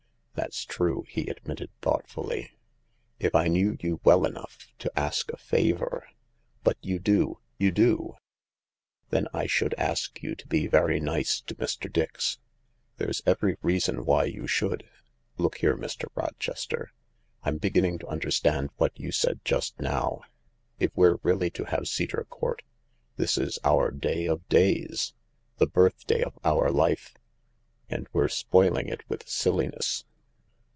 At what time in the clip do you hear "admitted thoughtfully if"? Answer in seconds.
1.27-3.35